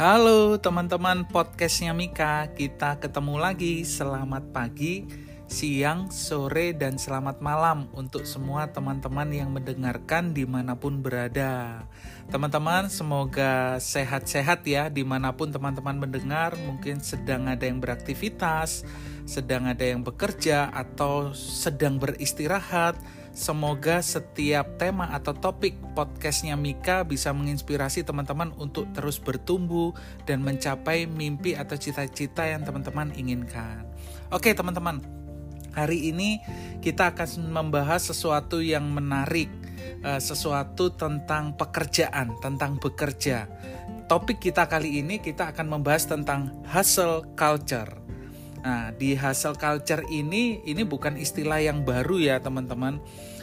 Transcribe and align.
Halo 0.00 0.56
teman-teman 0.56 1.28
podcastnya 1.28 1.92
Mika, 1.92 2.48
kita 2.56 2.96
ketemu 3.04 3.36
lagi. 3.36 3.84
Selamat 3.84 4.48
pagi, 4.48 5.04
siang, 5.44 6.08
sore, 6.08 6.72
dan 6.72 6.96
selamat 6.96 7.44
malam 7.44 7.84
untuk 7.92 8.24
semua 8.24 8.72
teman-teman 8.72 9.28
yang 9.28 9.52
mendengarkan 9.52 10.32
di 10.32 10.48
mana 10.48 10.72
pun 10.72 11.04
berada. 11.04 11.84
Teman-teman, 12.32 12.88
semoga 12.88 13.76
sehat-sehat 13.76 14.64
ya 14.64 14.88
di 14.88 15.04
mana 15.04 15.36
pun 15.36 15.52
teman-teman 15.52 16.00
mendengar. 16.00 16.56
Mungkin 16.56 17.04
sedang 17.04 17.44
ada 17.52 17.68
yang 17.68 17.84
beraktivitas, 17.84 18.88
sedang 19.28 19.68
ada 19.68 19.84
yang 19.84 20.00
bekerja, 20.00 20.72
atau 20.72 21.36
sedang 21.36 22.00
beristirahat 22.00 22.96
Semoga 23.30 24.02
setiap 24.02 24.74
tema 24.74 25.06
atau 25.14 25.30
topik 25.30 25.78
podcastnya 25.94 26.58
Mika 26.58 27.06
bisa 27.06 27.30
menginspirasi 27.30 28.02
teman-teman 28.02 28.50
untuk 28.58 28.90
terus 28.90 29.22
bertumbuh 29.22 29.94
dan 30.26 30.42
mencapai 30.42 31.06
mimpi 31.06 31.54
atau 31.54 31.78
cita-cita 31.78 32.50
yang 32.50 32.66
teman-teman 32.66 33.14
inginkan. 33.14 33.86
Oke 34.34 34.50
teman-teman, 34.50 34.98
hari 35.70 36.10
ini 36.10 36.42
kita 36.82 37.14
akan 37.14 37.54
membahas 37.54 38.10
sesuatu 38.10 38.58
yang 38.58 38.90
menarik, 38.90 39.46
eh, 40.02 40.18
sesuatu 40.18 40.90
tentang 40.98 41.54
pekerjaan, 41.54 42.34
tentang 42.42 42.82
bekerja. 42.82 43.46
Topik 44.10 44.42
kita 44.42 44.66
kali 44.66 45.06
ini 45.06 45.22
kita 45.22 45.54
akan 45.54 45.78
membahas 45.78 46.10
tentang 46.10 46.50
hustle 46.66 47.22
culture. 47.38 47.99
Nah, 48.60 48.92
di 48.92 49.16
hustle 49.16 49.56
culture 49.56 50.04
ini 50.12 50.60
ini 50.68 50.82
bukan 50.84 51.16
istilah 51.16 51.60
yang 51.60 51.84
baru 51.84 52.20
ya, 52.20 52.36
teman-teman. 52.40 53.00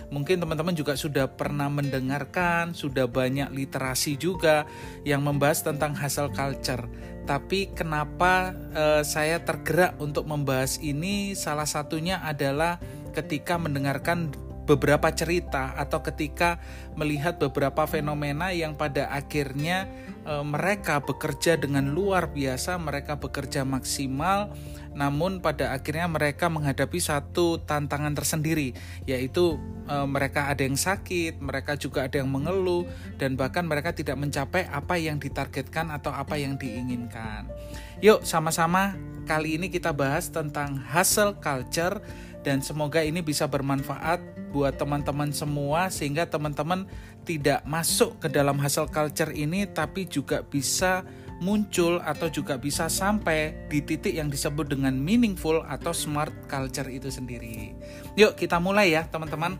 Mungkin 0.07 0.39
teman-teman 0.39 0.71
juga 0.71 0.95
sudah 0.95 1.27
pernah 1.27 1.67
mendengarkan, 1.67 2.71
sudah 2.71 3.11
banyak 3.11 3.51
literasi 3.51 4.15
juga 4.15 4.63
yang 5.03 5.19
membahas 5.19 5.67
tentang 5.67 5.91
hustle 5.99 6.31
culture. 6.31 6.87
Tapi 7.27 7.75
kenapa 7.75 8.55
uh, 8.71 9.03
saya 9.03 9.43
tergerak 9.43 9.99
untuk 9.99 10.23
membahas 10.23 10.79
ini? 10.79 11.35
Salah 11.35 11.67
satunya 11.67 12.23
adalah 12.23 12.79
ketika 13.11 13.59
mendengarkan 13.59 14.31
beberapa 14.67 15.07
cerita 15.15 15.71
atau 15.79 16.03
ketika 16.03 16.59
melihat 16.99 17.39
beberapa 17.39 17.87
fenomena 17.87 18.51
yang 18.51 18.75
pada 18.75 19.07
akhirnya 19.07 19.87
e, 20.27 20.43
mereka 20.43 20.99
bekerja 20.99 21.55
dengan 21.55 21.95
luar 21.95 22.35
biasa, 22.35 22.75
mereka 22.75 23.15
bekerja 23.15 23.63
maksimal, 23.63 24.51
namun 24.91 25.39
pada 25.39 25.71
akhirnya 25.71 26.11
mereka 26.11 26.51
menghadapi 26.51 26.99
satu 26.99 27.63
tantangan 27.63 28.11
tersendiri, 28.11 28.75
yaitu 29.07 29.55
e, 29.87 29.95
mereka 30.03 30.51
ada 30.51 30.67
yang 30.67 30.75
sakit, 30.75 31.39
mereka 31.39 31.79
juga 31.79 32.03
ada 32.11 32.19
yang 32.19 32.27
mengeluh, 32.27 32.83
dan 33.15 33.39
bahkan 33.39 33.63
mereka 33.63 33.95
tidak 33.95 34.19
mencapai 34.19 34.67
apa 34.67 34.99
yang 34.99 35.15
ditargetkan 35.15 35.95
atau 35.95 36.11
apa 36.11 36.35
yang 36.35 36.59
diinginkan. 36.59 37.47
Yuk, 38.03 38.27
sama-sama 38.27 38.99
kali 39.23 39.55
ini 39.55 39.71
kita 39.71 39.95
bahas 39.95 40.29
tentang 40.29 40.79
hustle 40.91 41.35
culture 41.39 42.03
dan 42.47 42.63
semoga 42.63 43.03
ini 43.03 43.19
bisa 43.19 43.43
bermanfaat 43.43 44.23
buat 44.55 44.79
teman-teman 44.79 45.35
semua 45.35 45.91
sehingga 45.91 46.23
teman-teman 46.31 46.87
tidak 47.27 47.59
masuk 47.67 48.23
ke 48.23 48.31
dalam 48.31 48.55
hasil 48.55 48.87
culture 48.87 49.35
ini 49.35 49.67
tapi 49.67 50.07
juga 50.07 50.47
bisa 50.47 51.03
muncul 51.43 51.99
atau 51.99 52.31
juga 52.31 52.55
bisa 52.55 52.87
sampai 52.87 53.67
di 53.67 53.83
titik 53.83 54.15
yang 54.15 54.31
disebut 54.31 54.71
dengan 54.71 54.95
meaningful 54.95 55.59
atau 55.67 55.91
smart 55.91 56.31
culture 56.47 56.87
itu 56.87 57.11
sendiri. 57.11 57.75
Yuk 58.15 58.39
kita 58.39 58.63
mulai 58.63 58.95
ya 58.95 59.03
teman-teman. 59.11 59.59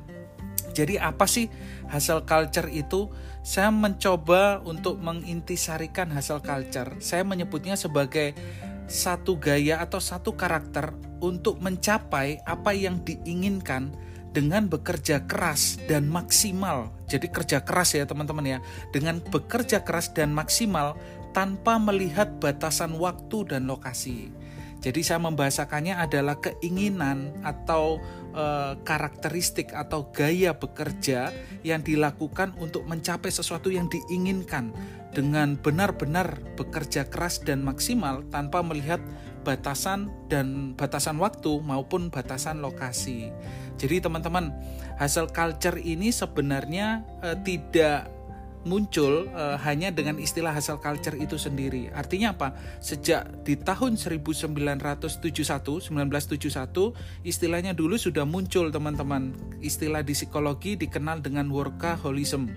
Jadi 0.71 0.95
apa 0.95 1.27
sih 1.27 1.51
hasil 1.91 2.23
culture 2.23 2.71
itu? 2.71 3.11
Saya 3.43 3.67
mencoba 3.67 4.63
untuk 4.63 5.01
mengintisarikan 5.03 6.07
hasil 6.15 6.39
culture. 6.39 6.95
Saya 7.03 7.27
menyebutnya 7.27 7.75
sebagai 7.75 8.37
satu 8.87 9.35
gaya 9.35 9.83
atau 9.83 9.99
satu 9.99 10.33
karakter 10.33 10.95
untuk 11.19 11.59
mencapai 11.59 12.39
apa 12.47 12.71
yang 12.71 13.03
diinginkan 13.03 13.91
dengan 14.31 14.69
bekerja 14.69 15.25
keras 15.25 15.81
dan 15.89 16.07
maksimal. 16.07 16.93
Jadi 17.07 17.31
kerja 17.31 17.63
keras 17.63 17.95
ya 17.95 18.07
teman-teman 18.07 18.57
ya. 18.57 18.59
Dengan 18.91 19.23
bekerja 19.23 19.81
keras 19.83 20.11
dan 20.11 20.31
maksimal 20.35 20.95
tanpa 21.31 21.77
melihat 21.77 22.37
batasan 22.37 22.95
waktu 22.97 23.45
dan 23.49 23.65
lokasi. 23.65 24.31
Jadi 24.77 25.01
saya 25.01 25.17
membahasakannya 25.17 25.97
adalah 25.97 26.37
keinginan 26.37 27.33
atau 27.41 27.97
e, 28.37 28.45
karakteristik 28.85 29.73
atau 29.73 30.13
gaya 30.13 30.53
bekerja 30.53 31.33
yang 31.65 31.81
dilakukan 31.81 32.53
untuk 32.61 32.85
mencapai 32.85 33.33
sesuatu 33.33 33.73
yang 33.73 33.89
diinginkan 33.89 34.69
dengan 35.17 35.57
benar-benar 35.57 36.37
bekerja 36.53 37.09
keras 37.09 37.41
dan 37.41 37.65
maksimal 37.65 38.21
tanpa 38.29 38.61
melihat 38.61 39.01
batasan 39.41 40.13
dan 40.29 40.77
batasan 40.77 41.17
waktu 41.17 41.63
maupun 41.63 42.13
batasan 42.13 42.61
lokasi. 42.61 43.33
Jadi 43.79 44.03
teman-teman, 44.03 44.51
hasil 44.99 45.31
culture 45.31 45.79
ini 45.79 46.11
sebenarnya 46.11 47.05
eh, 47.23 47.37
tidak 47.41 48.16
muncul 48.65 49.29
uh, 49.35 49.59
hanya 49.61 49.93
dengan 49.93 50.17
istilah 50.17 50.55
hasil 50.55 50.81
culture 50.81 51.13
itu 51.13 51.37
sendiri. 51.37 51.93
Artinya 51.93 52.33
apa? 52.33 52.57
Sejak 52.81 53.45
di 53.45 53.59
tahun 53.59 53.99
1971, 53.99 55.93
1971 55.93 57.27
istilahnya 57.27 57.77
dulu 57.77 57.99
sudah 57.99 58.25
muncul 58.25 58.73
teman-teman. 58.73 59.35
Istilah 59.61 60.01
di 60.01 60.17
psikologi 60.17 60.79
dikenal 60.79 61.21
dengan 61.21 61.51
workaholism. 61.53 62.49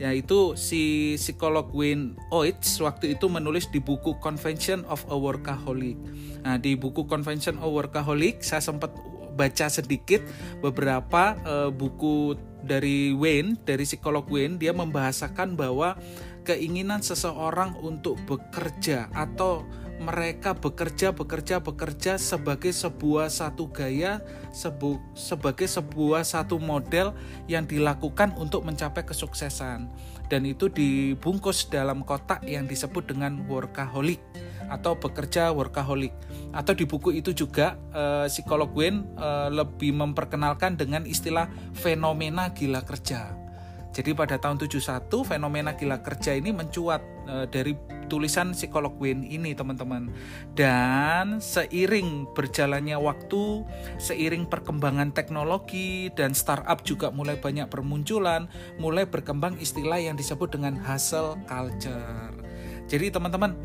Yaitu 0.00 0.56
si 0.58 1.14
psikolog 1.20 1.70
Wayne 1.70 2.16
Oates 2.32 2.80
waktu 2.80 3.14
itu 3.14 3.28
menulis 3.28 3.68
di 3.70 3.78
buku 3.78 4.18
Convention 4.18 4.82
of 4.88 5.04
a 5.12 5.16
Workaholic. 5.18 6.00
Nah, 6.42 6.58
di 6.58 6.74
buku 6.74 7.06
Convention 7.06 7.60
of 7.62 7.70
Workaholic 7.70 8.42
saya 8.42 8.64
sempat 8.64 8.90
baca 9.34 9.66
sedikit 9.68 10.22
beberapa 10.60 11.36
uh, 11.42 11.70
buku 11.72 12.36
dari 12.62 13.10
Wayne, 13.10 13.58
dari 13.66 13.82
psikolog 13.82 14.24
Wayne, 14.30 14.56
dia 14.56 14.70
membahasakan 14.70 15.58
bahwa 15.58 15.98
keinginan 16.46 17.02
seseorang 17.02 17.78
untuk 17.82 18.18
bekerja 18.26 19.10
atau 19.14 19.66
mereka 20.02 20.52
bekerja 20.52 21.14
bekerja 21.14 21.62
bekerja 21.62 22.18
sebagai 22.18 22.74
sebuah 22.74 23.30
satu 23.30 23.70
gaya 23.70 24.20
sebu, 24.50 24.98
sebagai 25.14 25.70
sebuah 25.70 26.26
satu 26.26 26.58
model 26.58 27.14
yang 27.46 27.64
dilakukan 27.64 28.34
untuk 28.36 28.66
mencapai 28.66 29.06
kesuksesan 29.06 29.86
dan 30.28 30.42
itu 30.48 30.68
dibungkus 30.68 31.68
dalam 31.68 32.02
kotak 32.02 32.42
yang 32.44 32.68
disebut 32.68 33.08
dengan 33.08 33.44
workaholic 33.48 34.20
atau 34.72 34.96
bekerja 34.96 35.52
workaholic 35.52 36.16
atau 36.56 36.72
di 36.72 36.88
buku 36.88 37.20
itu 37.20 37.36
juga 37.36 37.76
uh, 37.92 38.24
psikolog 38.28 38.72
Wayne 38.72 39.04
uh, 39.20 39.52
lebih 39.52 39.92
memperkenalkan 39.92 40.80
dengan 40.80 41.04
istilah 41.04 41.48
fenomena 41.76 42.52
gila 42.52 42.80
kerja. 42.84 43.41
Jadi 43.92 44.16
pada 44.16 44.40
tahun 44.40 44.56
71 44.56 45.12
fenomena 45.22 45.76
gila 45.76 46.00
kerja 46.00 46.32
ini 46.32 46.48
mencuat 46.48 47.04
uh, 47.28 47.44
dari 47.44 47.76
tulisan 48.08 48.56
psikolog 48.56 48.96
Wayne 48.96 49.28
ini 49.28 49.52
teman-teman. 49.52 50.08
Dan 50.56 51.40
seiring 51.40 52.32
berjalannya 52.32 52.96
waktu, 52.96 53.64
seiring 54.00 54.48
perkembangan 54.48 55.12
teknologi 55.12 56.08
dan 56.16 56.32
startup 56.32 56.80
juga 56.84 57.12
mulai 57.12 57.36
banyak 57.36 57.68
bermunculan, 57.68 58.48
mulai 58.80 59.04
berkembang 59.04 59.60
istilah 59.60 60.00
yang 60.00 60.16
disebut 60.16 60.56
dengan 60.56 60.76
hustle 60.80 61.36
culture. 61.44 62.32
Jadi 62.88 63.12
teman-teman 63.12 63.56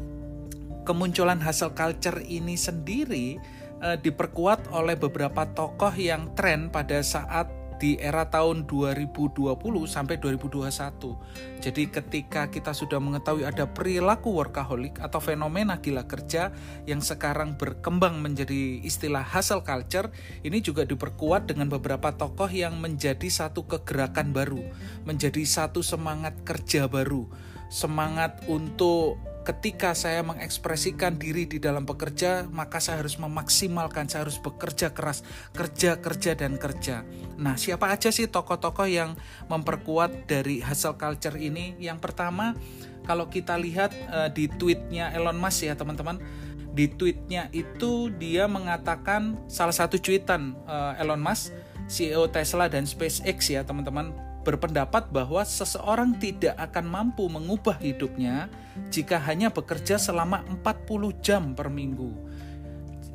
kemunculan 0.88 1.40
hasil 1.44 1.76
culture 1.76 2.24
ini 2.24 2.56
sendiri 2.56 3.36
uh, 3.84 4.00
diperkuat 4.00 4.72
oleh 4.72 4.96
beberapa 4.96 5.44
tokoh 5.52 5.92
yang 5.96 6.32
tren 6.36 6.72
pada 6.72 7.04
saat 7.04 7.57
di 7.78 7.98
era 8.02 8.28
tahun 8.28 8.66
2020 8.66 9.58
sampai 9.86 10.18
2021. 10.18 11.62
Jadi 11.62 11.84
ketika 11.90 12.50
kita 12.50 12.74
sudah 12.74 12.98
mengetahui 12.98 13.46
ada 13.46 13.70
perilaku 13.70 14.34
workaholic 14.34 14.98
atau 15.02 15.22
fenomena 15.22 15.78
gila 15.78 16.06
kerja 16.06 16.54
yang 16.90 17.02
sekarang 17.02 17.58
berkembang 17.58 18.22
menjadi 18.22 18.82
istilah 18.82 19.24
hustle 19.26 19.62
culture, 19.66 20.10
ini 20.42 20.62
juga 20.62 20.84
diperkuat 20.86 21.50
dengan 21.50 21.70
beberapa 21.70 22.14
tokoh 22.14 22.50
yang 22.50 22.78
menjadi 22.82 23.30
satu 23.30 23.66
kegerakan 23.70 24.34
baru, 24.34 24.62
menjadi 25.06 25.42
satu 25.46 25.86
semangat 25.86 26.38
kerja 26.46 26.90
baru, 26.90 27.30
semangat 27.70 28.42
untuk 28.50 29.22
ketika 29.48 29.96
saya 29.96 30.20
mengekspresikan 30.28 31.16
diri 31.16 31.48
di 31.48 31.56
dalam 31.56 31.88
bekerja, 31.88 32.52
maka 32.52 32.84
saya 32.84 33.00
harus 33.00 33.16
memaksimalkan, 33.16 34.12
saya 34.12 34.28
harus 34.28 34.44
bekerja 34.44 34.92
keras, 34.92 35.24
kerja, 35.56 36.04
kerja, 36.04 36.36
dan 36.36 36.60
kerja. 36.60 37.08
Nah, 37.40 37.56
siapa 37.56 37.88
aja 37.88 38.12
sih 38.12 38.28
tokoh-tokoh 38.28 38.92
yang 38.92 39.16
memperkuat 39.48 40.28
dari 40.28 40.60
hasil 40.60 41.00
culture 41.00 41.40
ini? 41.40 41.80
Yang 41.80 42.04
pertama, 42.04 42.60
kalau 43.08 43.32
kita 43.32 43.56
lihat 43.56 43.96
uh, 44.12 44.28
di 44.28 44.52
tweetnya 44.52 45.16
Elon 45.16 45.40
Musk 45.40 45.64
ya 45.64 45.80
teman-teman, 45.80 46.20
di 46.76 46.92
tweetnya 46.92 47.48
itu 47.56 48.12
dia 48.12 48.52
mengatakan 48.52 49.40
salah 49.48 49.72
satu 49.72 49.96
cuitan 49.96 50.60
uh, 50.68 51.00
Elon 51.00 51.24
Musk 51.24 51.56
CEO 51.88 52.28
Tesla 52.28 52.68
dan 52.68 52.84
SpaceX 52.84 53.48
ya 53.48 53.64
teman-teman 53.64 54.12
berpendapat 54.48 55.12
bahwa 55.12 55.44
seseorang 55.44 56.16
tidak 56.16 56.56
akan 56.56 56.88
mampu 56.88 57.28
mengubah 57.28 57.76
hidupnya 57.84 58.48
jika 58.88 59.20
hanya 59.20 59.52
bekerja 59.52 60.00
selama 60.00 60.48
40 60.64 61.20
jam 61.20 61.52
per 61.52 61.68
minggu. 61.68 62.16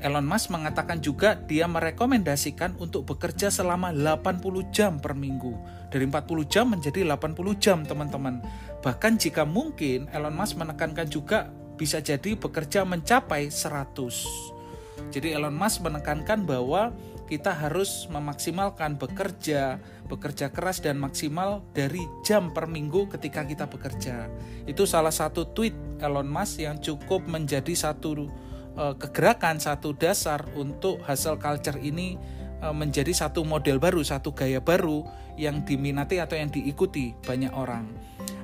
Elon 0.02 0.26
Musk 0.26 0.52
mengatakan 0.52 0.98
juga 1.00 1.38
dia 1.38 1.64
merekomendasikan 1.70 2.76
untuk 2.76 3.06
bekerja 3.08 3.48
selama 3.48 3.94
80 3.94 4.74
jam 4.74 4.98
per 4.98 5.16
minggu. 5.16 5.56
Dari 5.88 6.04
40 6.04 6.52
jam 6.52 6.68
menjadi 6.68 7.06
80 7.06 7.38
jam 7.56 7.86
teman-teman. 7.86 8.42
Bahkan 8.82 9.16
jika 9.16 9.46
mungkin 9.46 10.10
Elon 10.12 10.34
Musk 10.34 10.58
menekankan 10.58 11.06
juga 11.08 11.48
bisa 11.78 12.02
jadi 12.02 12.34
bekerja 12.34 12.82
mencapai 12.82 13.48
100. 13.48 15.14
Jadi 15.14 15.32
Elon 15.32 15.54
Musk 15.54 15.86
menekankan 15.86 16.44
bahwa 16.44 16.90
kita 17.30 17.54
harus 17.54 18.10
memaksimalkan 18.12 19.00
bekerja, 19.00 19.80
bekerja 20.12 20.52
keras 20.52 20.84
dan 20.84 21.00
maksimal 21.00 21.64
dari 21.72 22.04
jam 22.20 22.52
per 22.52 22.68
minggu 22.68 23.08
ketika 23.08 23.48
kita 23.48 23.64
bekerja. 23.64 24.28
Itu 24.68 24.84
salah 24.84 25.14
satu 25.14 25.48
tweet 25.56 25.72
Elon 26.04 26.28
Musk 26.28 26.60
yang 26.60 26.76
cukup 26.76 27.24
menjadi 27.24 27.72
satu 27.72 28.28
uh, 28.76 28.94
kegerakan, 29.00 29.56
satu 29.56 29.96
dasar 29.96 30.44
untuk 30.52 31.00
hasil 31.08 31.40
culture 31.40 31.80
ini 31.80 32.20
uh, 32.60 32.76
menjadi 32.76 33.16
satu 33.16 33.40
model 33.48 33.80
baru, 33.80 34.04
satu 34.04 34.36
gaya 34.36 34.60
baru 34.60 35.08
yang 35.40 35.64
diminati 35.64 36.20
atau 36.20 36.36
yang 36.36 36.52
diikuti 36.52 37.16
banyak 37.24 37.56
orang. 37.56 37.88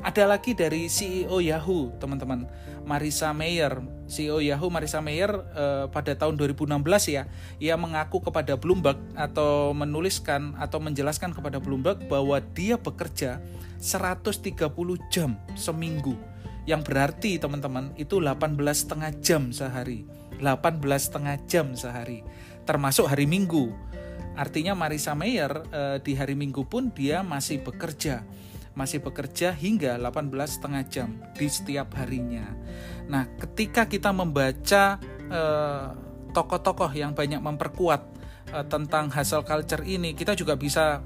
Ada 0.08 0.24
lagi 0.24 0.56
dari 0.56 0.88
CEO 0.88 1.36
Yahoo, 1.36 1.92
teman-teman. 2.00 2.48
Marisa 2.88 3.28
Mayer, 3.36 3.76
CEO 4.08 4.40
Yahoo 4.40 4.72
Marisa 4.72 5.04
Mayer 5.04 5.28
eh, 5.52 5.84
pada 5.92 6.16
tahun 6.16 6.40
2016 6.40 6.80
ya, 7.12 7.28
ia 7.60 7.76
mengaku 7.76 8.24
kepada 8.24 8.56
Bloomberg 8.56 8.96
atau 9.12 9.76
menuliskan 9.76 10.56
atau 10.56 10.80
menjelaskan 10.80 11.36
kepada 11.36 11.60
Bloomberg 11.60 12.08
bahwa 12.08 12.40
dia 12.40 12.80
bekerja 12.80 13.44
130 13.84 14.48
jam 15.12 15.36
seminggu. 15.52 16.16
Yang 16.64 16.88
berarti 16.88 17.36
teman-teman 17.36 17.92
itu 18.00 18.16
18 18.16 18.56
setengah 18.72 19.12
jam 19.20 19.52
sehari. 19.52 20.08
18 20.40 20.80
setengah 20.96 21.36
jam 21.44 21.76
sehari. 21.76 22.24
Termasuk 22.64 23.12
hari 23.12 23.28
Minggu. 23.28 23.76
Artinya 24.40 24.72
Marisa 24.72 25.12
Mayer 25.12 25.52
eh, 25.68 26.00
di 26.00 26.16
hari 26.16 26.32
Minggu 26.32 26.64
pun 26.64 26.88
dia 26.96 27.20
masih 27.20 27.60
bekerja 27.60 28.24
masih 28.78 29.02
bekerja 29.02 29.50
hingga 29.50 29.98
18 29.98 30.30
setengah 30.46 30.82
jam 30.86 31.18
di 31.34 31.50
setiap 31.50 31.98
harinya. 31.98 32.46
Nah, 33.10 33.26
ketika 33.42 33.90
kita 33.90 34.14
membaca 34.14 35.02
eh, 35.26 35.86
tokoh-tokoh 36.30 36.94
yang 36.94 37.10
banyak 37.10 37.42
memperkuat 37.42 38.02
eh, 38.54 38.66
tentang 38.70 39.10
hasil 39.10 39.42
culture 39.42 39.82
ini, 39.82 40.14
kita 40.14 40.38
juga 40.38 40.54
bisa 40.54 41.02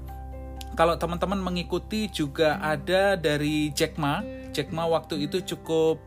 kalau 0.77 0.93
teman-teman 1.01 1.41
mengikuti 1.41 2.09
juga 2.13 2.61
ada 2.61 3.17
dari 3.17 3.73
Jack 3.73 3.97
Ma. 3.97 4.21
Jack 4.53 4.69
Ma 4.69 4.85
waktu 4.85 5.25
itu 5.25 5.41
cukup 5.41 5.97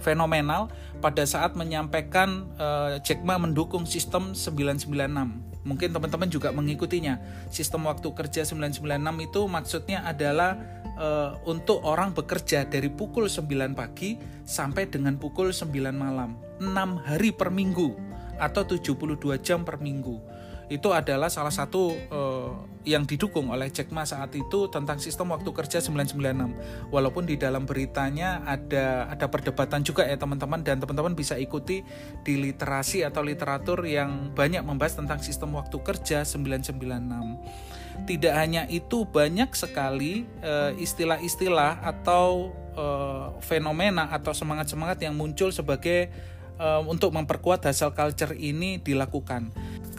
fenomenal 0.00 0.72
pada 1.04 1.24
saat 1.28 1.52
menyampaikan 1.56 2.48
uh, 2.56 2.96
Jack 3.04 3.20
Ma 3.20 3.36
mendukung 3.36 3.84
sistem 3.84 4.32
996 4.32 5.49
mungkin 5.64 5.92
teman-teman 5.92 6.28
juga 6.30 6.50
mengikutinya. 6.50 7.20
Sistem 7.52 7.86
waktu 7.88 8.08
kerja 8.12 8.46
996 8.46 9.26
itu 9.26 9.40
maksudnya 9.46 9.98
adalah 10.06 10.56
e, 10.96 11.08
untuk 11.48 11.84
orang 11.84 12.16
bekerja 12.16 12.64
dari 12.68 12.88
pukul 12.88 13.28
9 13.28 13.76
pagi 13.76 14.16
sampai 14.44 14.88
dengan 14.88 15.20
pukul 15.20 15.52
9 15.52 15.68
malam. 15.92 16.36
6 16.60 17.08
hari 17.08 17.30
per 17.32 17.52
minggu 17.52 17.96
atau 18.40 18.64
72 18.64 19.36
jam 19.44 19.62
per 19.68 19.76
minggu 19.76 20.39
itu 20.70 20.94
adalah 20.94 21.26
salah 21.26 21.50
satu 21.50 21.98
uh, 22.14 22.54
yang 22.86 23.02
didukung 23.02 23.50
oleh 23.50 23.74
Jack 23.74 23.90
Ma 23.90 24.06
saat 24.06 24.30
itu 24.38 24.70
tentang 24.70 25.02
sistem 25.02 25.34
waktu 25.34 25.50
kerja 25.50 25.82
996. 25.82 26.94
Walaupun 26.94 27.26
di 27.26 27.34
dalam 27.34 27.66
beritanya 27.66 28.46
ada 28.46 29.10
ada 29.10 29.26
perdebatan 29.26 29.82
juga 29.82 30.06
ya 30.06 30.14
teman-teman 30.14 30.62
dan 30.62 30.78
teman-teman 30.78 31.18
bisa 31.18 31.34
ikuti 31.42 31.82
di 32.22 32.34
literasi 32.38 33.02
atau 33.02 33.26
literatur 33.26 33.82
yang 33.82 34.30
banyak 34.30 34.62
membahas 34.62 34.94
tentang 34.94 35.18
sistem 35.18 35.58
waktu 35.58 35.74
kerja 35.82 36.22
996. 36.22 38.06
Tidak 38.06 38.32
hanya 38.32 38.70
itu 38.70 39.04
banyak 39.10 39.50
sekali 39.58 40.22
uh, 40.46 40.70
istilah-istilah 40.78 41.82
atau 41.82 42.54
uh, 42.78 43.34
fenomena 43.42 44.06
atau 44.14 44.30
semangat-semangat 44.30 45.02
yang 45.02 45.18
muncul 45.18 45.50
sebagai 45.50 46.14
untuk 46.60 47.16
memperkuat 47.16 47.64
hasil 47.64 47.96
culture 47.96 48.36
ini 48.36 48.76
dilakukan 48.76 49.48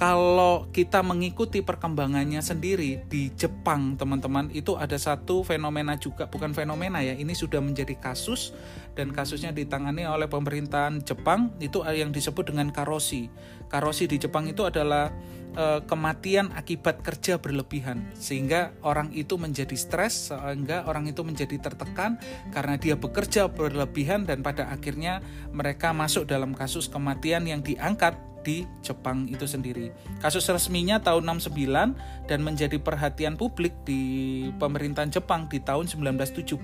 kalau 0.02 0.66
kita 0.74 1.06
mengikuti 1.06 1.62
perkembangannya 1.62 2.42
sendiri 2.42 3.06
di 3.06 3.30
Jepang 3.38 3.94
teman-teman 4.02 4.50
itu 4.50 4.74
ada 4.74 4.98
satu 4.98 5.46
fenomena 5.46 5.94
juga 5.94 6.26
bukan 6.26 6.58
fenomena 6.58 7.06
ya 7.06 7.14
ini 7.14 7.38
sudah 7.38 7.62
menjadi 7.62 7.94
kasus 8.02 8.50
dan 8.98 9.14
kasusnya 9.14 9.54
ditangani 9.54 10.10
oleh 10.10 10.26
pemerintahan 10.26 11.06
Jepang 11.06 11.54
itu 11.62 11.86
yang 11.86 12.10
disebut 12.10 12.50
dengan 12.50 12.74
karosi 12.74 13.30
karosi 13.70 14.10
di 14.10 14.18
Jepang 14.18 14.50
itu 14.50 14.66
adalah 14.66 15.14
e, 15.54 15.86
kematian 15.86 16.50
akibat 16.50 17.06
kerja 17.06 17.38
berlebihan 17.38 18.02
sehingga 18.18 18.74
orang 18.82 19.14
itu 19.14 19.38
menjadi 19.38 19.78
stres 19.78 20.34
sehingga 20.34 20.82
orang 20.90 21.14
itu 21.14 21.22
menjadi 21.22 21.62
tertekan 21.62 22.18
karena 22.50 22.74
dia 22.82 22.98
bekerja 22.98 23.54
berlebihan 23.54 24.26
dan 24.26 24.42
pada 24.42 24.66
akhirnya 24.74 25.22
mereka 25.54 25.94
masuk 25.94 26.26
dalam 26.26 26.58
kasus 26.58 26.90
kematian 26.90 27.46
yang 27.46 27.62
diangkat 27.62 28.31
di 28.42 28.66
Jepang 28.82 29.26
itu 29.30 29.46
sendiri. 29.46 29.94
Kasus 30.22 30.46
resminya 30.50 31.02
tahun 31.02 31.42
69 31.42 32.28
dan 32.28 32.40
menjadi 32.42 32.78
perhatian 32.82 33.38
publik 33.38 33.74
di 33.86 34.48
pemerintahan 34.58 35.10
Jepang 35.14 35.48
di 35.48 35.62
tahun 35.62 35.90
1970 35.90 36.58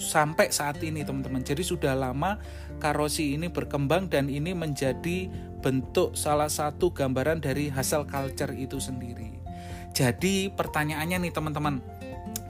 sampai 0.00 0.48
saat 0.52 0.80
ini 0.84 1.04
teman-teman. 1.04 1.44
Jadi 1.44 1.62
sudah 1.64 1.92
lama 1.96 2.40
karosi 2.80 3.36
ini 3.36 3.52
berkembang 3.52 4.10
dan 4.10 4.26
ini 4.26 4.52
menjadi 4.52 5.30
bentuk 5.62 6.18
salah 6.18 6.50
satu 6.50 6.90
gambaran 6.90 7.38
dari 7.38 7.70
hasil 7.70 8.04
culture 8.10 8.50
itu 8.52 8.82
sendiri. 8.82 9.38
Jadi 9.92 10.48
pertanyaannya 10.48 11.28
nih 11.28 11.32
teman-teman, 11.36 11.78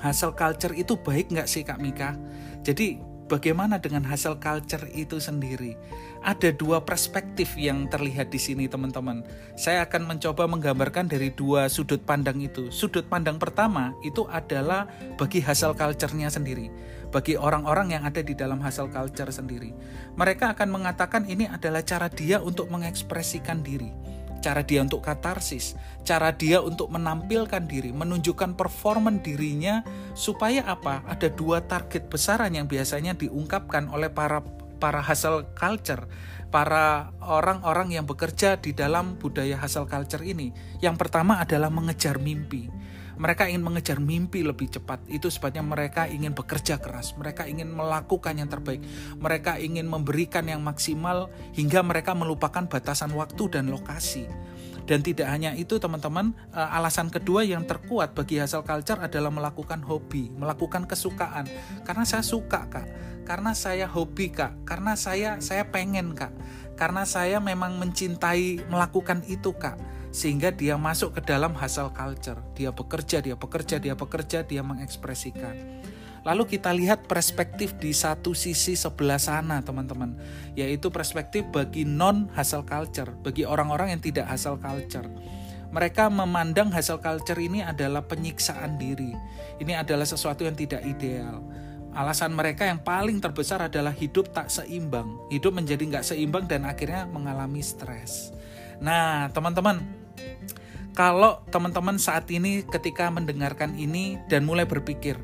hasil 0.00 0.32
culture 0.38 0.72
itu 0.72 0.96
baik 0.96 1.34
nggak 1.34 1.50
sih 1.50 1.66
Kak 1.66 1.82
Mika? 1.82 2.14
Jadi 2.62 3.11
bagaimana 3.32 3.80
dengan 3.80 4.04
hasil 4.04 4.36
culture 4.36 4.84
itu 4.92 5.16
sendiri? 5.16 5.80
Ada 6.20 6.52
dua 6.52 6.84
perspektif 6.84 7.56
yang 7.56 7.88
terlihat 7.88 8.28
di 8.28 8.36
sini, 8.36 8.68
teman-teman. 8.68 9.24
Saya 9.56 9.88
akan 9.88 10.12
mencoba 10.12 10.44
menggambarkan 10.44 11.08
dari 11.08 11.32
dua 11.32 11.72
sudut 11.72 12.04
pandang 12.04 12.44
itu. 12.44 12.68
Sudut 12.68 13.08
pandang 13.08 13.40
pertama 13.40 13.96
itu 14.04 14.28
adalah 14.28 14.84
bagi 15.16 15.40
hasil 15.40 15.72
culture-nya 15.72 16.28
sendiri, 16.28 16.68
bagi 17.08 17.40
orang-orang 17.40 17.96
yang 17.96 18.04
ada 18.04 18.20
di 18.20 18.36
dalam 18.36 18.60
hasil 18.60 18.92
culture 18.92 19.32
sendiri. 19.32 19.72
Mereka 20.20 20.52
akan 20.52 20.68
mengatakan 20.68 21.24
ini 21.24 21.48
adalah 21.48 21.80
cara 21.80 22.12
dia 22.12 22.36
untuk 22.36 22.68
mengekspresikan 22.68 23.64
diri 23.64 24.12
cara 24.42 24.66
dia 24.66 24.82
untuk 24.82 25.00
katarsis, 25.06 25.78
cara 26.02 26.34
dia 26.34 26.58
untuk 26.58 26.90
menampilkan 26.90 27.62
diri, 27.64 27.94
menunjukkan 27.94 28.58
performan 28.58 29.22
dirinya 29.22 29.86
supaya 30.12 30.66
apa? 30.66 31.06
Ada 31.06 31.30
dua 31.30 31.62
target 31.62 32.10
besaran 32.10 32.52
yang 32.52 32.66
biasanya 32.66 33.14
diungkapkan 33.14 33.86
oleh 33.88 34.10
para 34.10 34.42
para 34.82 34.98
hasil 34.98 35.54
culture, 35.54 36.10
para 36.50 37.14
orang-orang 37.22 37.94
yang 37.94 38.04
bekerja 38.04 38.58
di 38.58 38.74
dalam 38.74 39.14
budaya 39.14 39.54
hasil 39.54 39.86
culture 39.86 40.26
ini. 40.26 40.50
Yang 40.82 41.06
pertama 41.06 41.38
adalah 41.38 41.70
mengejar 41.70 42.18
mimpi 42.18 42.66
mereka 43.22 43.46
ingin 43.46 43.62
mengejar 43.62 44.02
mimpi 44.02 44.42
lebih 44.42 44.66
cepat. 44.66 45.06
Itu 45.06 45.30
sebabnya 45.30 45.62
mereka 45.62 46.10
ingin 46.10 46.34
bekerja 46.34 46.82
keras. 46.82 47.14
Mereka 47.14 47.46
ingin 47.46 47.70
melakukan 47.70 48.34
yang 48.34 48.50
terbaik. 48.50 48.82
Mereka 49.14 49.62
ingin 49.62 49.86
memberikan 49.86 50.42
yang 50.50 50.58
maksimal 50.58 51.30
hingga 51.54 51.86
mereka 51.86 52.18
melupakan 52.18 52.66
batasan 52.66 53.14
waktu 53.14 53.46
dan 53.46 53.70
lokasi. 53.70 54.26
Dan 54.82 55.06
tidak 55.06 55.30
hanya 55.30 55.54
itu 55.54 55.78
teman-teman, 55.78 56.34
eh, 56.50 56.68
alasan 56.74 57.14
kedua 57.14 57.46
yang 57.46 57.62
terkuat 57.62 58.18
bagi 58.18 58.42
hasil 58.42 58.66
culture 58.66 58.98
adalah 58.98 59.30
melakukan 59.30 59.78
hobi, 59.86 60.34
melakukan 60.34 60.90
kesukaan. 60.90 61.46
Karena 61.86 62.02
saya 62.02 62.26
suka 62.26 62.66
kak, 62.66 62.86
karena 63.22 63.54
saya 63.54 63.86
hobi 63.86 64.34
kak, 64.34 64.66
karena 64.66 64.98
saya 64.98 65.38
saya 65.38 65.70
pengen 65.70 66.18
kak, 66.18 66.34
karena 66.74 67.06
saya 67.06 67.38
memang 67.38 67.78
mencintai 67.78 68.66
melakukan 68.66 69.22
itu 69.30 69.54
kak 69.54 69.78
sehingga 70.12 70.52
dia 70.52 70.76
masuk 70.76 71.16
ke 71.16 71.20
dalam 71.24 71.56
hasil 71.56 71.90
culture. 71.96 72.38
Dia 72.52 72.70
bekerja, 72.70 73.24
dia 73.24 73.34
bekerja, 73.34 73.80
dia 73.80 73.96
bekerja, 73.96 74.44
dia 74.44 74.60
mengekspresikan. 74.60 75.82
Lalu 76.22 76.54
kita 76.54 76.70
lihat 76.70 77.10
perspektif 77.10 77.74
di 77.82 77.90
satu 77.90 78.30
sisi 78.30 78.78
sebelah 78.78 79.18
sana, 79.18 79.58
teman-teman, 79.58 80.14
yaitu 80.54 80.86
perspektif 80.94 81.42
bagi 81.50 81.82
non 81.82 82.30
hasil 82.30 82.62
culture, 82.62 83.10
bagi 83.26 83.42
orang-orang 83.42 83.98
yang 83.98 84.02
tidak 84.04 84.30
hasil 84.30 84.54
culture. 84.62 85.08
Mereka 85.72 86.12
memandang 86.12 86.68
hasil 86.70 87.00
culture 87.02 87.40
ini 87.40 87.64
adalah 87.64 88.04
penyiksaan 88.04 88.78
diri. 88.78 89.16
Ini 89.58 89.82
adalah 89.82 90.04
sesuatu 90.06 90.44
yang 90.46 90.54
tidak 90.54 90.84
ideal. 90.84 91.42
Alasan 91.92 92.36
mereka 92.36 92.68
yang 92.68 92.80
paling 92.80 93.18
terbesar 93.18 93.66
adalah 93.66 93.90
hidup 93.92 94.30
tak 94.30 94.52
seimbang. 94.52 95.16
Hidup 95.32 95.56
menjadi 95.56 95.80
nggak 95.80 96.06
seimbang 96.06 96.44
dan 96.44 96.68
akhirnya 96.68 97.08
mengalami 97.08 97.64
stres. 97.64 98.30
Nah, 98.80 99.32
teman-teman, 99.32 100.01
Kalau 100.92 101.40
teman-teman 101.48 101.96
saat 101.96 102.28
ini 102.28 102.68
ketika 102.68 103.08
mendengarkan 103.08 103.72
ini 103.80 104.20
dan 104.28 104.44
mulai 104.44 104.68
berpikir, 104.68 105.16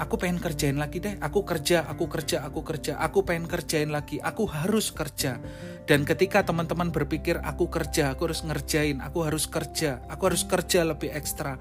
aku 0.00 0.16
pengen 0.16 0.40
kerjain 0.40 0.80
lagi 0.80 1.04
deh, 1.04 1.20
aku 1.20 1.44
kerja, 1.44 1.84
aku 1.84 2.08
kerja, 2.08 2.40
aku 2.40 2.64
kerja, 2.64 2.96
aku 2.96 3.20
pengen 3.20 3.44
kerjain 3.44 3.92
lagi, 3.92 4.16
aku 4.24 4.48
harus 4.48 4.88
kerja. 4.96 5.36
Dan 5.84 6.08
ketika 6.08 6.48
teman-teman 6.48 6.96
berpikir, 6.96 7.36
aku 7.44 7.68
kerja, 7.68 8.16
aku 8.16 8.32
harus 8.32 8.40
ngerjain, 8.40 9.04
aku 9.04 9.20
harus 9.28 9.44
kerja, 9.44 10.00
aku 10.08 10.32
harus 10.32 10.48
kerja 10.48 10.80
lebih 10.88 11.12
ekstra. 11.12 11.60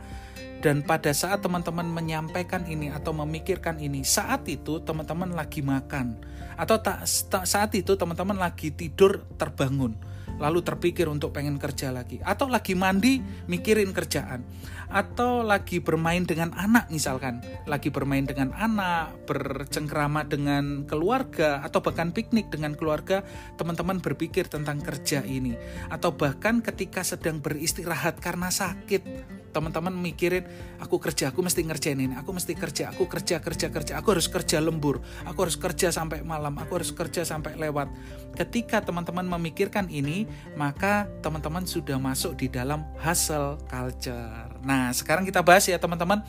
Dan 0.64 0.88
pada 0.88 1.12
saat 1.12 1.44
teman-teman 1.44 1.92
menyampaikan 1.92 2.64
ini 2.64 2.88
atau 2.88 3.12
memikirkan 3.12 3.84
ini, 3.84 4.08
saat 4.08 4.48
itu 4.48 4.80
teman-teman 4.80 5.36
lagi 5.36 5.60
makan, 5.60 6.24
atau 6.56 6.80
tak, 6.80 7.04
saat 7.44 7.76
itu 7.76 8.00
teman-teman 8.00 8.40
lagi 8.40 8.72
tidur 8.72 9.28
terbangun 9.36 10.15
lalu 10.38 10.60
terpikir 10.62 11.08
untuk 11.08 11.32
pengen 11.32 11.56
kerja 11.56 11.92
lagi. 11.92 12.20
Atau 12.24 12.52
lagi 12.52 12.76
mandi 12.76 13.20
mikirin 13.48 13.96
kerjaan. 13.96 14.44
Atau 14.92 15.42
lagi 15.42 15.82
bermain 15.82 16.24
dengan 16.28 16.54
anak 16.54 16.92
misalkan. 16.92 17.42
Lagi 17.66 17.90
bermain 17.90 18.28
dengan 18.28 18.54
anak 18.54 19.26
bercengkrama 19.26 20.28
dengan 20.28 20.86
keluarga 20.86 21.64
atau 21.66 21.82
bahkan 21.82 22.12
piknik 22.12 22.52
dengan 22.52 22.78
keluarga 22.78 23.26
teman-teman 23.56 24.04
berpikir 24.04 24.48
tentang 24.52 24.82
kerja 24.84 25.24
ini. 25.26 25.56
Atau 25.90 26.14
bahkan 26.14 26.62
ketika 26.62 27.02
sedang 27.02 27.40
beristirahat 27.40 28.20
karena 28.22 28.52
sakit 28.52 29.36
teman-teman 29.56 29.96
mikirin 29.96 30.44
aku 30.84 31.00
kerja 31.00 31.32
aku 31.32 31.40
mesti 31.40 31.64
ngerjain 31.64 31.96
ini. 31.96 32.20
Aku 32.20 32.36
mesti 32.36 32.52
kerja 32.52 32.92
aku 32.92 33.08
kerja 33.08 33.40
kerja 33.40 33.72
kerja. 33.72 33.94
Aku 34.04 34.12
harus 34.12 34.28
kerja 34.28 34.60
lembur. 34.60 35.00
Aku 35.24 35.48
harus 35.48 35.56
kerja 35.56 35.96
sampai 35.96 36.20
malam. 36.28 36.52
Aku 36.60 36.76
harus 36.76 36.92
kerja 36.92 37.24
sampai 37.24 37.56
lewat 37.56 37.88
ketika 38.36 38.84
teman-teman 38.84 39.26
memikirkan 39.26 39.88
ini 39.88 40.28
maka 40.60 41.08
teman-teman 41.24 41.64
sudah 41.64 41.96
masuk 41.98 42.36
di 42.36 42.52
dalam 42.52 42.84
hustle 43.00 43.58
culture. 43.66 44.52
Nah 44.62 44.92
sekarang 44.92 45.24
kita 45.24 45.42
bahas 45.42 45.66
ya 45.66 45.80
teman-teman. 45.80 46.22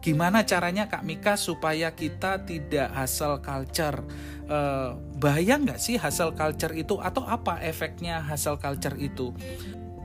Gimana 0.00 0.48
caranya 0.48 0.88
Kak 0.88 1.04
Mika 1.04 1.36
supaya 1.36 1.92
kita 1.92 2.48
tidak 2.48 2.88
hustle 2.96 3.36
culture? 3.44 4.00
Eh, 4.48 4.90
bahaya 5.20 5.60
nggak 5.60 5.76
sih 5.76 6.00
hustle 6.00 6.32
culture 6.32 6.72
itu 6.72 6.96
atau 6.96 7.28
apa 7.28 7.60
efeknya 7.60 8.24
hustle 8.24 8.56
culture 8.56 8.96
itu? 8.96 9.36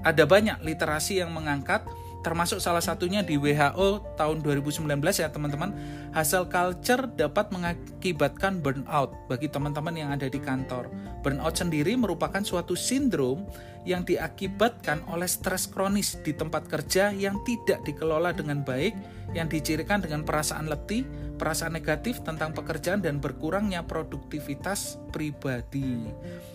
Ada 0.03 0.27
banyak 0.27 0.61
literasi 0.67 1.23
yang 1.23 1.31
mengangkat 1.31 1.87
termasuk 2.25 2.57
salah 2.57 2.81
satunya 2.81 3.21
di 3.21 3.37
WHO 3.37 4.17
tahun 4.17 4.41
2019 4.41 4.81
ya 5.21 5.29
teman-teman. 5.29 5.69
Hasil 6.09 6.49
culture 6.49 7.05
dapat 7.13 7.53
mengakibatkan 7.53 8.65
burnout 8.65 9.13
bagi 9.29 9.45
teman-teman 9.45 9.93
yang 9.93 10.09
ada 10.09 10.25
di 10.25 10.41
kantor. 10.41 10.89
Burnout 11.21 11.53
sendiri 11.53 11.93
merupakan 11.93 12.41
suatu 12.41 12.73
sindrom 12.73 13.45
yang 13.85 14.03
diakibatkan 14.03 15.05
oleh 15.07 15.29
stres 15.29 15.69
kronis 15.69 16.17
di 16.25 16.33
tempat 16.33 16.65
kerja 16.65 17.13
yang 17.13 17.39
tidak 17.45 17.85
dikelola 17.85 18.33
dengan 18.33 18.65
baik 18.65 18.97
yang 19.37 19.45
dicirikan 19.45 20.01
dengan 20.01 20.25
perasaan 20.25 20.67
letih 20.67 21.05
perasaan 21.35 21.75
negatif 21.75 22.23
tentang 22.23 22.55
pekerjaan 22.55 23.03
dan 23.03 23.19
berkurangnya 23.19 23.83
produktivitas 23.83 24.97
pribadi. 25.11 26.07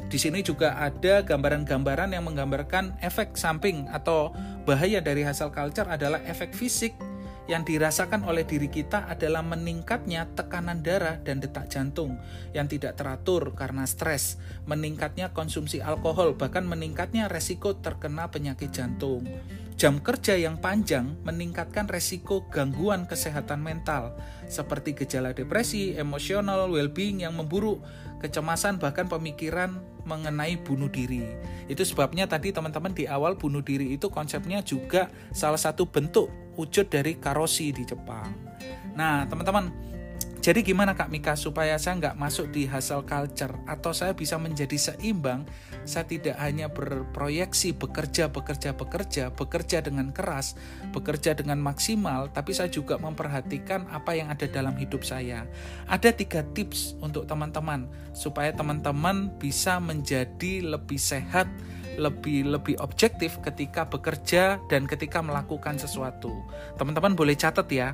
Di 0.08 0.18
sini 0.18 0.40
juga 0.40 0.74
ada 0.80 1.22
gambaran-gambaran 1.22 2.16
yang 2.16 2.26
menggambarkan 2.26 2.98
efek 3.04 3.36
samping 3.36 3.86
atau 3.92 4.32
bahaya 4.64 4.98
dari 4.98 5.22
hasil 5.22 5.52
culture 5.52 5.86
adalah 5.86 6.18
efek 6.26 6.56
fisik 6.56 6.96
yang 7.50 7.66
dirasakan 7.66 8.22
oleh 8.22 8.46
diri 8.46 8.70
kita 8.70 9.10
adalah 9.10 9.42
meningkatnya 9.42 10.30
tekanan 10.38 10.86
darah 10.86 11.18
dan 11.18 11.42
detak 11.42 11.66
jantung 11.66 12.14
yang 12.54 12.70
tidak 12.70 12.94
teratur 12.94 13.58
karena 13.58 13.90
stres, 13.90 14.38
meningkatnya 14.70 15.34
konsumsi 15.34 15.82
alkohol, 15.82 16.38
bahkan 16.38 16.62
meningkatnya 16.62 17.26
resiko 17.26 17.74
terkena 17.74 18.30
penyakit 18.30 18.70
jantung. 18.70 19.26
Jam 19.74 19.98
kerja 19.98 20.38
yang 20.38 20.62
panjang 20.62 21.18
meningkatkan 21.26 21.90
resiko 21.90 22.46
gangguan 22.52 23.10
kesehatan 23.10 23.64
mental, 23.64 24.14
seperti 24.46 24.94
gejala 24.94 25.34
depresi, 25.34 25.98
emosional, 25.98 26.70
well-being 26.70 27.26
yang 27.26 27.34
memburuk, 27.34 27.82
kecemasan, 28.20 28.76
bahkan 28.76 29.08
pemikiran 29.08 29.80
mengenai 30.04 30.60
bunuh 30.60 30.92
diri. 30.92 31.24
Itu 31.66 31.82
sebabnya 31.82 32.28
tadi 32.28 32.52
teman-teman 32.52 32.92
di 32.92 33.08
awal 33.08 33.34
bunuh 33.40 33.64
diri 33.64 33.96
itu 33.96 34.12
konsepnya 34.12 34.60
juga 34.60 35.08
salah 35.32 35.60
satu 35.60 35.88
bentuk 35.88 36.28
wujud 36.54 36.86
dari 36.92 37.16
karosi 37.16 37.72
di 37.72 37.88
Jepang. 37.88 38.28
Nah, 38.94 39.24
teman-teman, 39.24 39.72
jadi 40.40 40.64
gimana 40.64 40.96
Kak 40.96 41.12
Mika 41.12 41.36
supaya 41.36 41.76
saya 41.76 42.00
nggak 42.00 42.16
masuk 42.16 42.48
di 42.48 42.64
hasil 42.64 43.04
culture 43.04 43.52
atau 43.68 43.92
saya 43.92 44.16
bisa 44.16 44.40
menjadi 44.40 44.76
seimbang, 44.76 45.44
saya 45.84 46.04
tidak 46.06 46.36
hanya 46.38 46.68
berproyeksi 46.70 47.72
bekerja, 47.76 48.28
bekerja, 48.28 48.76
bekerja, 48.76 49.24
bekerja 49.32 49.78
dengan 49.80 50.12
keras, 50.12 50.54
bekerja 50.92 51.34
dengan 51.36 51.60
maksimal, 51.60 52.28
tapi 52.30 52.52
saya 52.52 52.68
juga 52.68 53.00
memperhatikan 53.00 53.88
apa 53.90 54.16
yang 54.16 54.28
ada 54.28 54.46
dalam 54.46 54.76
hidup 54.76 55.02
saya. 55.02 55.48
Ada 55.88 56.12
tiga 56.12 56.44
tips 56.52 57.00
untuk 57.00 57.24
teman-teman 57.26 57.88
supaya 58.12 58.52
teman-teman 58.52 59.32
bisa 59.40 59.80
menjadi 59.80 60.64
lebih 60.64 61.00
sehat, 61.00 61.48
lebih 61.96 62.48
lebih 62.48 62.78
objektif 62.80 63.40
ketika 63.40 63.88
bekerja 63.88 64.60
dan 64.68 64.86
ketika 64.86 65.20
melakukan 65.24 65.76
sesuatu. 65.80 66.32
Teman-teman 66.76 67.16
boleh 67.16 67.34
catat 67.34 67.66
ya. 67.72 67.92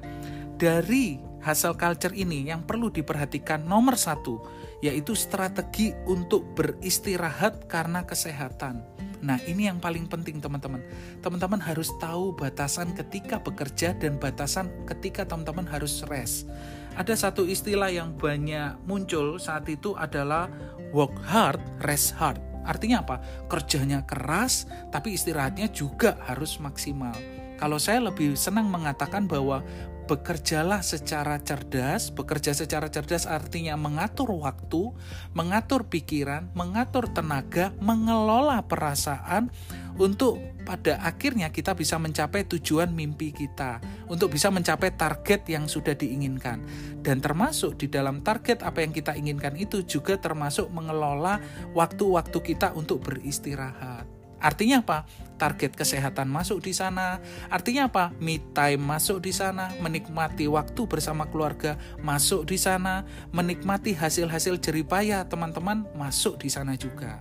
Dari 0.56 1.20
hasil 1.46 1.78
culture 1.78 2.10
ini 2.10 2.50
yang 2.50 2.66
perlu 2.66 2.90
diperhatikan 2.90 3.62
nomor 3.62 3.94
satu, 3.94 4.42
yaitu 4.82 5.14
strategi 5.14 5.94
untuk 6.10 6.42
beristirahat 6.58 7.70
karena 7.70 8.02
kesehatan. 8.02 8.82
Nah, 9.22 9.38
ini 9.46 9.70
yang 9.70 9.78
paling 9.78 10.10
penting, 10.10 10.42
teman-teman. 10.42 10.82
Teman-teman 11.22 11.62
harus 11.62 11.94
tahu 12.02 12.34
batasan 12.34 12.92
ketika 12.98 13.38
bekerja 13.38 13.94
dan 13.94 14.18
batasan 14.18 14.68
ketika 14.90 15.22
teman-teman 15.22 15.64
harus 15.70 16.02
rest. 16.10 16.50
Ada 16.98 17.14
satu 17.14 17.46
istilah 17.46 17.94
yang 17.94 18.18
banyak 18.18 18.82
muncul 18.84 19.38
saat 19.38 19.70
itu 19.70 19.94
adalah 19.94 20.50
work 20.90 21.14
hard, 21.30 21.62
rest 21.86 22.12
hard. 22.18 22.42
Artinya 22.66 23.06
apa? 23.06 23.22
Kerjanya 23.46 24.02
keras, 24.02 24.66
tapi 24.90 25.14
istirahatnya 25.14 25.70
juga 25.70 26.18
harus 26.26 26.58
maksimal. 26.58 27.14
Kalau 27.56 27.80
saya 27.80 28.04
lebih 28.04 28.36
senang 28.36 28.68
mengatakan 28.68 29.24
bahwa 29.24 29.64
bekerjalah 30.06 30.80
secara 30.80 31.42
cerdas. 31.42 32.14
Bekerja 32.14 32.54
secara 32.54 32.88
cerdas 32.88 33.26
artinya 33.26 33.74
mengatur 33.74 34.30
waktu, 34.32 34.94
mengatur 35.34 35.90
pikiran, 35.90 36.48
mengatur 36.54 37.10
tenaga, 37.10 37.74
mengelola 37.82 38.64
perasaan 38.64 39.50
untuk 39.98 40.40
pada 40.66 40.98
akhirnya 41.02 41.54
kita 41.54 41.74
bisa 41.74 42.00
mencapai 42.00 42.46
tujuan 42.46 42.90
mimpi 42.90 43.30
kita, 43.30 43.78
untuk 44.10 44.34
bisa 44.34 44.50
mencapai 44.50 44.94
target 44.94 45.46
yang 45.50 45.66
sudah 45.68 45.94
diinginkan. 45.94 46.62
Dan 47.02 47.22
termasuk 47.22 47.78
di 47.78 47.86
dalam 47.86 48.22
target 48.22 48.64
apa 48.66 48.82
yang 48.82 48.90
kita 48.90 49.14
inginkan 49.14 49.54
itu 49.54 49.84
juga 49.86 50.18
termasuk 50.18 50.70
mengelola 50.72 51.38
waktu-waktu 51.76 52.38
kita 52.40 52.74
untuk 52.74 53.04
beristirahat. 53.04 54.15
Artinya 54.46 54.86
apa? 54.86 55.02
Target 55.42 55.74
kesehatan 55.74 56.30
masuk 56.30 56.62
di 56.62 56.70
sana. 56.70 57.18
Artinya 57.50 57.90
apa? 57.90 58.14
Me 58.22 58.38
time 58.54 58.78
masuk 58.78 59.18
di 59.26 59.34
sana, 59.34 59.74
menikmati 59.82 60.46
waktu 60.46 60.86
bersama 60.86 61.26
keluarga 61.26 61.74
masuk 61.98 62.46
di 62.46 62.54
sana, 62.54 63.02
menikmati 63.34 63.98
hasil-hasil 63.98 64.62
jeripaya 64.62 65.26
teman-teman 65.26 65.82
masuk 65.98 66.38
di 66.38 66.46
sana 66.46 66.78
juga. 66.78 67.18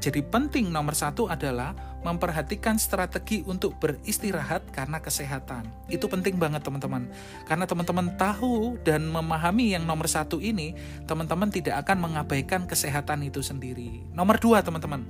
Jadi 0.00 0.20
penting 0.22 0.70
nomor 0.70 0.94
satu 0.94 1.26
adalah 1.26 1.74
memperhatikan 2.06 2.78
strategi 2.78 3.42
untuk 3.42 3.74
beristirahat 3.82 4.70
karena 4.70 5.02
kesehatan. 5.02 5.66
Itu 5.90 6.06
penting 6.06 6.38
banget 6.38 6.62
teman-teman. 6.62 7.10
Karena 7.48 7.66
teman-teman 7.66 8.14
tahu 8.14 8.78
dan 8.86 9.10
memahami 9.10 9.74
yang 9.74 9.82
nomor 9.82 10.06
satu 10.06 10.38
ini, 10.38 10.78
teman-teman 11.10 11.50
tidak 11.50 11.82
akan 11.82 12.06
mengabaikan 12.06 12.70
kesehatan 12.70 13.26
itu 13.26 13.42
sendiri. 13.42 14.06
Nomor 14.14 14.38
dua 14.38 14.62
teman-teman, 14.62 15.02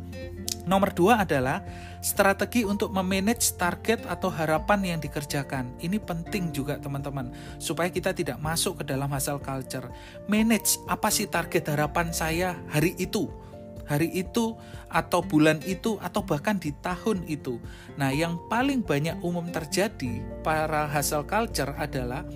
Nomor 0.67 0.91
dua 0.91 1.23
adalah 1.23 1.63
strategi 2.03 2.67
untuk 2.67 2.91
memanage 2.91 3.55
target 3.55 4.03
atau 4.03 4.35
harapan 4.35 4.83
yang 4.83 4.99
dikerjakan. 4.99 5.71
Ini 5.79 6.03
penting 6.03 6.51
juga 6.51 6.75
teman-teman, 6.83 7.31
supaya 7.63 7.87
kita 7.87 8.11
tidak 8.11 8.43
masuk 8.43 8.83
ke 8.83 8.85
dalam 8.91 9.07
hasil 9.07 9.39
culture. 9.39 9.87
Manage 10.27 10.83
apa 10.91 11.07
sih 11.07 11.31
target 11.31 11.71
harapan 11.71 12.11
saya 12.11 12.59
hari 12.67 12.99
itu, 12.99 13.31
hari 13.87 14.11
itu, 14.13 14.59
atau 14.93 15.23
bulan 15.23 15.63
itu, 15.65 15.99
atau 16.03 16.23
bahkan 16.23 16.59
di 16.59 16.75
tahun 16.85 17.25
itu. 17.31 17.63
Nah, 17.97 18.13
yang 18.13 18.37
paling 18.51 18.83
banyak 18.83 19.19
umum 19.23 19.49
terjadi 19.49 20.23
para 20.45 20.91
hasil 20.91 21.25
culture 21.25 21.73
adalah 21.79 22.27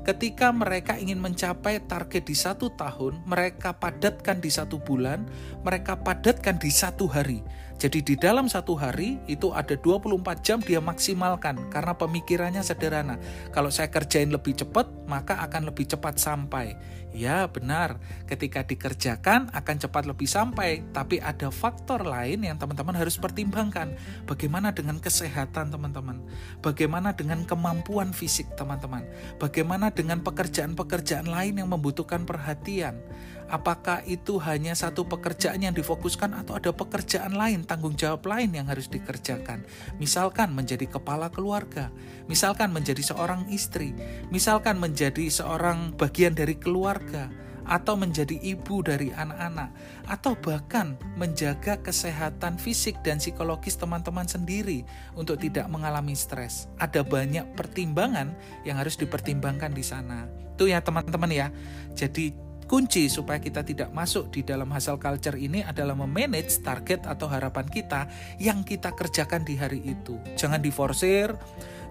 Ketika 0.00 0.48
mereka 0.48 0.96
ingin 0.96 1.20
mencapai 1.20 1.76
target 1.84 2.24
di 2.24 2.32
satu 2.32 2.72
tahun, 2.72 3.20
mereka 3.28 3.76
padatkan 3.76 4.40
di 4.40 4.48
satu 4.48 4.80
bulan, 4.80 5.28
mereka 5.60 6.00
padatkan 6.00 6.56
di 6.56 6.72
satu 6.72 7.04
hari. 7.04 7.44
Jadi 7.80 8.04
di 8.04 8.12
dalam 8.12 8.44
satu 8.44 8.76
hari 8.76 9.16
itu 9.24 9.56
ada 9.56 9.72
24 9.72 10.44
jam 10.44 10.60
dia 10.60 10.84
maksimalkan 10.84 11.72
karena 11.72 11.96
pemikirannya 11.96 12.60
sederhana. 12.60 13.16
Kalau 13.56 13.72
saya 13.72 13.88
kerjain 13.88 14.28
lebih 14.28 14.52
cepat, 14.52 14.84
maka 15.08 15.40
akan 15.40 15.72
lebih 15.72 15.88
cepat 15.88 16.20
sampai. 16.20 16.76
Ya 17.16 17.48
benar, 17.48 17.96
ketika 18.28 18.68
dikerjakan 18.68 19.48
akan 19.56 19.76
cepat 19.80 20.04
lebih 20.04 20.28
sampai, 20.28 20.84
tapi 20.92 21.24
ada 21.24 21.48
faktor 21.48 22.04
lain 22.04 22.44
yang 22.44 22.60
teman-teman 22.60 23.00
harus 23.00 23.16
pertimbangkan. 23.16 23.96
Bagaimana 24.28 24.76
dengan 24.76 25.00
kesehatan 25.00 25.72
teman-teman? 25.72 26.20
Bagaimana 26.60 27.16
dengan 27.16 27.48
kemampuan 27.48 28.12
fisik 28.12 28.60
teman-teman? 28.60 29.08
Bagaimana 29.40 29.88
dengan 29.88 30.20
pekerjaan-pekerjaan 30.20 31.32
lain 31.32 31.64
yang 31.64 31.72
membutuhkan 31.72 32.28
perhatian? 32.28 33.00
Apakah 33.50 34.06
itu 34.06 34.38
hanya 34.38 34.78
satu 34.78 35.02
pekerjaan 35.10 35.58
yang 35.58 35.74
difokuskan 35.74 36.38
atau 36.38 36.54
ada 36.54 36.70
pekerjaan 36.70 37.34
lain, 37.34 37.66
tanggung 37.66 37.98
jawab 37.98 38.22
lain 38.30 38.54
yang 38.54 38.70
harus 38.70 38.86
dikerjakan? 38.86 39.66
Misalkan 39.98 40.54
menjadi 40.54 40.86
kepala 40.86 41.34
keluarga, 41.34 41.90
misalkan 42.30 42.70
menjadi 42.70 43.02
seorang 43.02 43.50
istri, 43.50 43.90
misalkan 44.30 44.78
menjadi 44.78 45.26
seorang 45.26 45.98
bagian 45.98 46.38
dari 46.38 46.54
keluarga, 46.54 47.26
atau 47.70 47.94
menjadi 47.94 48.34
ibu 48.42 48.82
dari 48.82 49.14
anak-anak, 49.14 49.70
atau 50.10 50.34
bahkan 50.34 50.98
menjaga 51.14 51.78
kesehatan 51.78 52.58
fisik 52.58 52.98
dan 53.06 53.22
psikologis 53.22 53.78
teman-teman 53.78 54.26
sendiri 54.26 54.82
untuk 55.14 55.38
tidak 55.38 55.70
mengalami 55.70 56.18
stres. 56.18 56.66
Ada 56.82 57.06
banyak 57.06 57.54
pertimbangan 57.54 58.34
yang 58.66 58.78
harus 58.82 58.98
dipertimbangkan 58.98 59.70
di 59.70 59.86
sana. 59.86 60.26
Itu 60.58 60.66
ya 60.66 60.82
teman-teman 60.82 61.30
ya. 61.30 61.48
Jadi 61.94 62.49
Kunci 62.70 63.10
supaya 63.10 63.42
kita 63.42 63.66
tidak 63.66 63.90
masuk 63.90 64.30
di 64.30 64.46
dalam 64.46 64.70
hasil 64.70 64.94
culture 65.02 65.34
ini 65.34 65.58
adalah 65.66 65.98
memanage 65.98 66.62
target 66.62 67.02
atau 67.02 67.26
harapan 67.26 67.66
kita 67.66 68.06
yang 68.38 68.62
kita 68.62 68.94
kerjakan 68.94 69.42
di 69.42 69.58
hari 69.58 69.82
itu. 69.82 70.14
Jangan 70.38 70.62
diforsir, 70.62 71.34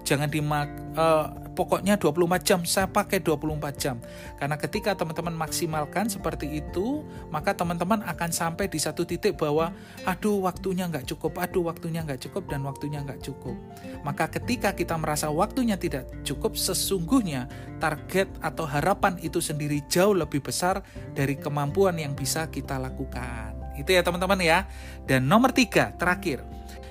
jangan 0.03 0.29
dimak 0.32 0.68
uh, 0.96 1.50
pokoknya 1.60 2.00
24 2.00 2.48
jam 2.48 2.60
saya 2.63 2.88
pakai 2.88 3.20
24 3.20 3.75
jam. 3.75 4.00
Karena 4.39 4.56
ketika 4.56 4.96
teman-teman 4.96 5.36
maksimalkan 5.36 6.08
seperti 6.08 6.63
itu 6.63 7.03
maka 7.27 7.51
teman-teman 7.51 8.00
akan 8.08 8.32
sampai 8.32 8.72
di 8.72 8.79
satu 8.79 9.03
titik 9.03 9.36
bahwa 9.36 9.75
aduh 10.08 10.39
waktunya 10.48 10.88
nggak 10.88 11.03
cukup 11.03 11.36
aduh 11.36 11.68
waktunya 11.68 12.00
nggak 12.08 12.24
cukup 12.24 12.48
dan 12.48 12.63
waktunya 12.63 13.03
nggak 13.03 13.20
cukup. 13.20 13.60
Maka 14.08 14.32
ketika 14.32 14.72
kita 14.72 14.96
merasa 14.96 15.27
waktunya 15.27 15.75
tidak 15.75 16.08
cukup 16.24 16.56
sesungguhnya 16.56 17.51
target 17.84 18.32
atau 18.39 18.63
harapan 18.63 19.20
itu 19.20 19.44
sendiri 19.44 19.84
jauh 19.91 20.15
lebih 20.15 20.39
besar 20.39 20.79
dari 21.12 21.36
kemampuan 21.36 22.00
yang 22.00 22.15
bisa 22.15 22.48
kita 22.48 22.79
lakukan. 22.79 23.75
Itu 23.75 23.91
ya 23.91 24.03
teman-teman 24.03 24.39
ya. 24.39 24.63
Dan 25.03 25.27
nomor 25.27 25.51
tiga 25.51 25.91
terakhir 26.00 26.44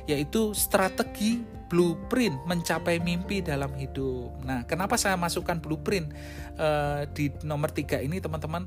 yaitu 0.08 0.56
strategi 0.56 1.44
blueprint 1.68 2.34
mencapai 2.48 2.98
mimpi 2.98 3.44
dalam 3.44 3.70
hidup. 3.76 4.32
Nah, 4.42 4.64
kenapa 4.64 4.96
saya 4.96 5.14
masukkan 5.20 5.60
blueprint 5.60 6.10
uh, 6.56 7.04
di 7.12 7.30
nomor 7.44 7.70
tiga 7.70 8.00
ini, 8.00 8.18
teman-teman? 8.18 8.64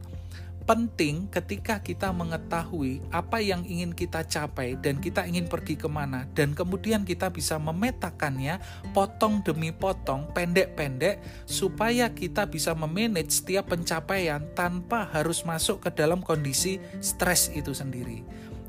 Penting 0.62 1.26
ketika 1.34 1.82
kita 1.82 2.14
mengetahui 2.14 3.02
apa 3.10 3.42
yang 3.42 3.66
ingin 3.66 3.98
kita 3.98 4.22
capai 4.22 4.78
dan 4.78 5.02
kita 5.02 5.26
ingin 5.26 5.50
pergi 5.50 5.74
ke 5.74 5.90
mana, 5.90 6.30
dan 6.38 6.54
kemudian 6.54 7.02
kita 7.02 7.34
bisa 7.34 7.58
memetakannya 7.58 8.62
potong 8.94 9.42
demi 9.42 9.74
potong, 9.74 10.30
pendek-pendek, 10.38 11.18
supaya 11.50 12.14
kita 12.14 12.46
bisa 12.46 12.78
memanage 12.78 13.42
setiap 13.42 13.74
pencapaian 13.74 14.46
tanpa 14.54 15.10
harus 15.10 15.42
masuk 15.42 15.82
ke 15.82 15.90
dalam 15.98 16.22
kondisi 16.22 16.78
stres 17.02 17.50
itu 17.58 17.74
sendiri. 17.74 18.22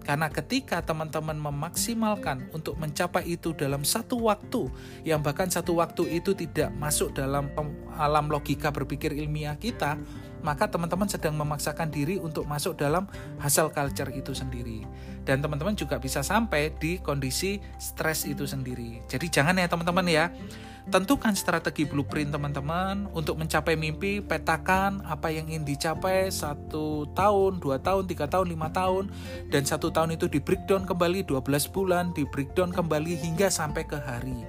Karena 0.03 0.27
ketika 0.29 0.83
teman-teman 0.83 1.39
memaksimalkan 1.39 2.51
untuk 2.51 2.75
mencapai 2.77 3.25
itu 3.27 3.55
dalam 3.55 3.87
satu 3.87 4.19
waktu, 4.27 4.67
yang 5.07 5.23
bahkan 5.23 5.47
satu 5.47 5.79
waktu 5.79 6.19
itu 6.19 6.35
tidak 6.35 6.75
masuk 6.77 7.15
dalam 7.15 7.49
alam 7.95 8.27
logika 8.27 8.75
berpikir 8.75 9.15
ilmiah 9.15 9.55
kita, 9.55 9.97
maka 10.43 10.69
teman-teman 10.69 11.09
sedang 11.09 11.39
memaksakan 11.39 11.89
diri 11.89 12.19
untuk 12.19 12.45
masuk 12.45 12.77
dalam 12.77 13.09
hasil 13.39 13.71
culture 13.71 14.11
itu 14.13 14.35
sendiri. 14.37 14.85
Dan 15.23 15.41
teman-teman 15.41 15.79
juga 15.79 16.03
bisa 16.03 16.21
sampai 16.21 16.75
di 16.77 16.99
kondisi 16.99 17.63
stres 17.79 18.27
itu 18.27 18.45
sendiri. 18.45 19.01
Jadi 19.07 19.27
jangan 19.31 19.57
ya 19.57 19.71
teman-teman 19.71 20.07
ya, 20.11 20.35
Tentukan 20.83 21.31
strategi 21.39 21.87
blueprint 21.87 22.35
teman-teman 22.35 23.07
untuk 23.15 23.39
mencapai 23.39 23.79
mimpi, 23.79 24.19
petakan 24.19 24.99
apa 25.07 25.31
yang 25.31 25.47
ingin 25.47 25.63
dicapai 25.63 26.27
satu 26.27 27.07
tahun, 27.15 27.63
dua 27.63 27.79
tahun, 27.79 28.11
tiga 28.11 28.27
tahun, 28.27 28.51
lima 28.51 28.67
tahun, 28.75 29.07
dan 29.55 29.63
satu 29.63 29.95
tahun 29.95 30.19
itu 30.19 30.27
di 30.27 30.43
breakdown 30.43 30.83
kembali 30.83 31.23
12 31.23 31.71
bulan, 31.71 32.11
di 32.19 32.27
breakdown 32.27 32.75
kembali 32.75 33.15
hingga 33.15 33.47
sampai 33.47 33.87
ke 33.87 33.95
hari. 33.95 34.43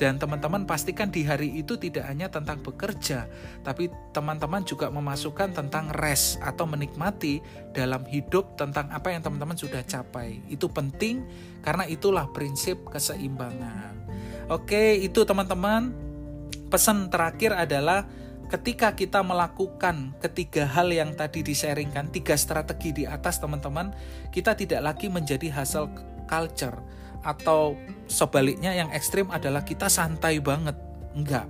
Dan 0.00 0.18
teman-teman 0.18 0.64
pastikan 0.66 1.12
di 1.12 1.22
hari 1.22 1.52
itu 1.62 1.76
tidak 1.76 2.08
hanya 2.08 2.26
tentang 2.26 2.58
bekerja, 2.64 3.28
tapi 3.62 3.92
teman-teman 4.10 4.64
juga 4.66 4.90
memasukkan 4.90 5.54
tentang 5.54 5.92
rest 5.94 6.40
atau 6.42 6.66
menikmati 6.66 7.38
dalam 7.70 8.02
hidup 8.08 8.56
tentang 8.58 8.90
apa 8.90 9.12
yang 9.12 9.22
teman-teman 9.22 9.54
sudah 9.54 9.84
capai. 9.84 10.42
Itu 10.48 10.72
penting 10.72 11.22
karena 11.62 11.86
itulah 11.86 12.26
prinsip 12.34 12.88
keseimbangan. 12.88 13.94
Oke, 14.50 14.98
itu 14.98 15.22
teman-teman. 15.22 15.94
Pesan 16.72 17.12
terakhir 17.12 17.52
adalah 17.52 18.08
ketika 18.48 18.96
kita 18.96 19.20
melakukan 19.20 20.16
ketiga 20.18 20.64
hal 20.66 20.88
yang 20.88 21.12
tadi 21.12 21.44
disaringkan, 21.44 22.08
tiga 22.08 22.32
strategi 22.34 22.92
di 22.92 23.04
atas 23.04 23.38
teman-teman, 23.38 23.92
kita 24.32 24.56
tidak 24.56 24.80
lagi 24.80 25.12
menjadi 25.12 25.52
hasil 25.52 25.92
culture 26.26 27.01
atau 27.22 27.78
sebaliknya 28.10 28.74
yang 28.74 28.90
ekstrim 28.90 29.30
adalah 29.30 29.62
kita 29.64 29.86
santai 29.88 30.38
banget. 30.38 30.76
Enggak 31.16 31.46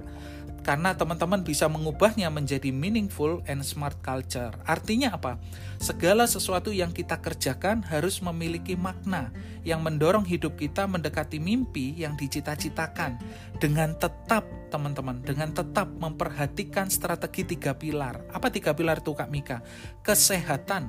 karena 0.62 0.94
teman-teman 0.94 1.42
bisa 1.42 1.66
mengubahnya 1.66 2.30
menjadi 2.30 2.70
meaningful 2.70 3.42
and 3.50 3.66
smart 3.66 3.98
culture. 4.00 4.54
Artinya 4.62 5.18
apa? 5.18 5.42
Segala 5.82 6.24
sesuatu 6.30 6.70
yang 6.70 6.94
kita 6.94 7.18
kerjakan 7.18 7.82
harus 7.82 8.22
memiliki 8.22 8.78
makna 8.78 9.34
yang 9.66 9.82
mendorong 9.82 10.22
hidup 10.22 10.54
kita 10.54 10.86
mendekati 10.86 11.42
mimpi 11.42 11.98
yang 11.98 12.14
dicita-citakan 12.14 13.18
dengan 13.58 13.98
tetap 13.98 14.46
teman-teman, 14.70 15.20
dengan 15.26 15.50
tetap 15.50 15.90
memperhatikan 15.98 16.88
strategi 16.88 17.58
tiga 17.58 17.74
pilar. 17.74 18.22
Apa 18.30 18.48
tiga 18.48 18.72
pilar 18.72 19.02
itu 19.02 19.12
Kak 19.12 19.28
Mika? 19.34 19.66
Kesehatan, 20.06 20.88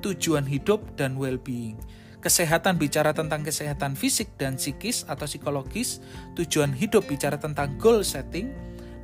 tujuan 0.00 0.46
hidup, 0.46 0.94
dan 0.94 1.18
well-being. 1.18 1.76
Kesehatan 2.18 2.82
bicara 2.82 3.14
tentang 3.14 3.46
kesehatan 3.46 3.94
fisik 3.94 4.34
dan 4.34 4.58
psikis 4.58 5.06
atau 5.06 5.30
psikologis, 5.30 6.02
tujuan 6.34 6.74
hidup 6.74 7.06
bicara 7.06 7.38
tentang 7.38 7.78
goal 7.78 8.02
setting, 8.02 8.50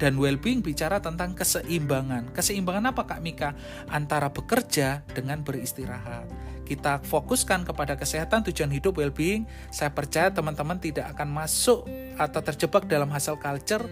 dan 0.03 0.19
well-being 0.19 0.59
bicara 0.59 0.99
tentang 0.99 1.39
keseimbangan. 1.39 2.35
Keseimbangan 2.35 2.91
apa 2.91 3.07
Kak 3.07 3.23
Mika? 3.23 3.55
Antara 3.87 4.35
bekerja 4.35 5.07
dengan 5.15 5.47
beristirahat. 5.47 6.44
Kita 6.65 7.05
fokuskan 7.05 7.69
kepada 7.69 7.95
kesehatan, 7.95 8.45
tujuan 8.49 8.73
hidup, 8.73 8.97
well-being. 8.97 9.45
Saya 9.69 9.93
percaya 9.93 10.33
teman-teman 10.33 10.81
tidak 10.81 11.13
akan 11.17 11.29
masuk 11.31 11.85
atau 12.17 12.41
terjebak 12.41 12.89
dalam 12.89 13.09
hasil 13.13 13.37
culture 13.37 13.85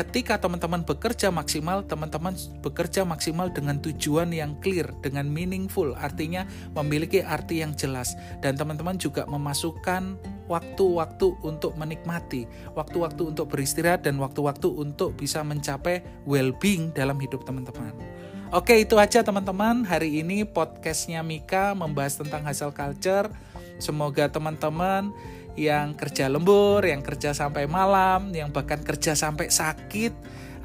ketika 0.00 0.40
teman-teman 0.40 0.80
bekerja 0.80 1.28
maksimal, 1.28 1.84
teman-teman 1.84 2.32
bekerja 2.64 3.04
maksimal 3.04 3.52
dengan 3.52 3.76
tujuan 3.84 4.32
yang 4.32 4.56
clear, 4.64 4.88
dengan 5.04 5.28
meaningful, 5.28 5.92
artinya 5.92 6.48
memiliki 6.72 7.20
arti 7.20 7.60
yang 7.60 7.76
jelas. 7.76 8.16
Dan 8.40 8.56
teman-teman 8.56 8.96
juga 8.96 9.28
memasukkan 9.28 10.16
waktu-waktu 10.48 11.36
untuk 11.44 11.76
menikmati, 11.76 12.48
waktu-waktu 12.72 13.36
untuk 13.36 13.52
beristirahat, 13.52 14.08
dan 14.08 14.16
waktu-waktu 14.16 14.72
untuk 14.72 15.20
bisa 15.20 15.44
mencapai 15.44 16.00
well-being 16.24 16.96
dalam 16.96 17.20
hidup 17.20 17.44
teman-teman. 17.44 17.92
Oke, 18.50 18.82
itu 18.82 18.98
aja 18.98 19.22
teman-teman. 19.22 19.86
Hari 19.86 20.26
ini 20.26 20.42
podcastnya 20.42 21.22
Mika 21.22 21.70
membahas 21.70 22.18
tentang 22.18 22.42
hasil 22.42 22.74
culture. 22.74 23.30
Semoga 23.78 24.26
teman-teman 24.26 25.14
yang 25.54 25.94
kerja 25.94 26.26
lembur, 26.26 26.82
yang 26.82 26.98
kerja 26.98 27.30
sampai 27.30 27.70
malam, 27.70 28.34
yang 28.34 28.50
bahkan 28.50 28.82
kerja 28.82 29.14
sampai 29.14 29.54
sakit 29.54 30.10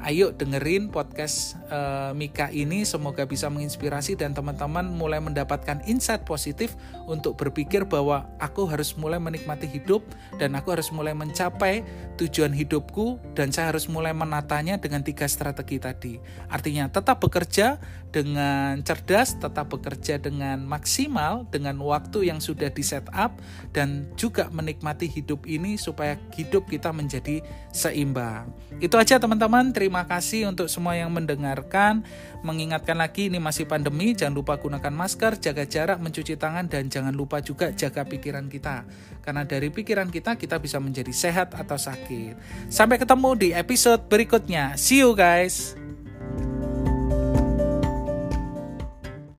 Ayo 0.04 0.28
dengerin 0.28 0.92
podcast 0.92 1.56
uh, 1.72 2.12
Mika 2.12 2.52
ini 2.52 2.84
semoga 2.84 3.24
bisa 3.24 3.48
menginspirasi 3.48 4.12
dan 4.20 4.36
teman-teman 4.36 4.84
mulai 4.92 5.24
mendapatkan 5.24 5.80
insight 5.88 6.22
positif 6.28 6.76
untuk 7.08 7.40
berpikir 7.40 7.88
bahwa 7.88 8.28
aku 8.36 8.68
harus 8.68 8.92
mulai 9.00 9.16
menikmati 9.16 9.64
hidup 9.64 10.04
dan 10.36 10.52
aku 10.52 10.76
harus 10.76 10.92
mulai 10.92 11.16
mencapai 11.16 11.80
tujuan 12.20 12.52
hidupku 12.52 13.16
dan 13.32 13.50
saya 13.50 13.72
harus 13.72 13.88
mulai 13.88 14.12
menatanya 14.12 14.76
dengan 14.76 15.00
tiga 15.00 15.24
strategi 15.24 15.80
tadi. 15.80 16.14
Artinya 16.52 16.92
tetap 16.92 17.18
bekerja 17.24 17.80
dengan 18.12 18.80
cerdas, 18.84 19.36
tetap 19.40 19.72
bekerja 19.72 20.20
dengan 20.20 20.64
maksimal 20.64 21.48
dengan 21.48 21.80
waktu 21.80 22.28
yang 22.28 22.38
sudah 22.38 22.68
di 22.68 22.84
set 22.84 23.08
up 23.16 23.40
dan 23.72 24.12
juga 24.14 24.52
menikmati 24.52 25.08
hidup 25.08 25.44
ini 25.48 25.80
supaya 25.80 26.20
hidup 26.36 26.68
kita 26.68 26.92
menjadi 26.92 27.40
seimbang. 27.72 28.52
Itu 28.80 29.00
aja 29.00 29.16
teman-teman. 29.16 29.72
Terima 29.72 29.85
terima 29.86 30.02
kasih 30.02 30.50
untuk 30.50 30.66
semua 30.66 30.98
yang 30.98 31.14
mendengarkan. 31.14 32.02
Mengingatkan 32.42 32.98
lagi 32.98 33.30
ini 33.30 33.38
masih 33.38 33.70
pandemi, 33.70 34.18
jangan 34.18 34.34
lupa 34.34 34.58
gunakan 34.58 34.90
masker, 34.90 35.38
jaga 35.38 35.62
jarak, 35.62 36.02
mencuci 36.02 36.34
tangan 36.34 36.66
dan 36.66 36.90
jangan 36.90 37.14
lupa 37.14 37.38
juga 37.38 37.70
jaga 37.70 38.02
pikiran 38.02 38.50
kita. 38.50 38.82
Karena 39.22 39.46
dari 39.46 39.70
pikiran 39.70 40.10
kita 40.10 40.34
kita 40.34 40.58
bisa 40.58 40.82
menjadi 40.82 41.14
sehat 41.14 41.54
atau 41.54 41.78
sakit. 41.78 42.66
Sampai 42.66 42.98
ketemu 42.98 43.30
di 43.38 43.48
episode 43.54 44.10
berikutnya. 44.10 44.74
See 44.74 45.06
you 45.06 45.14
guys. 45.14 45.78